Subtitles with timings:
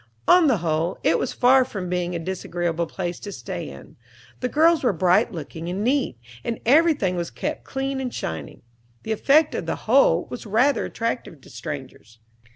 [0.27, 3.97] On the whole, it was far from being a disagreeable place to stay in.
[4.39, 8.63] The girls were bright looking and neat, and everything was kept clean and shining.
[9.03, 12.17] The effect of the whole was rather attractive to strangers.